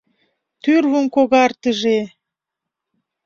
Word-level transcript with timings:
Тӱрвым 0.63 1.05
когартыже! 1.15 1.99